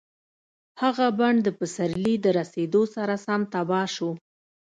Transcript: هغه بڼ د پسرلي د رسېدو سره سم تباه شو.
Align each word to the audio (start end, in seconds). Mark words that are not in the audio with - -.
هغه 0.81 1.05
بڼ 1.19 1.33
د 1.45 1.47
پسرلي 1.59 2.15
د 2.21 2.25
رسېدو 2.39 2.83
سره 2.95 3.13
سم 3.25 3.41
تباه 3.53 3.87
شو. 3.95 4.11